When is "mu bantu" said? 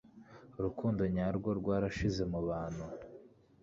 2.31-2.85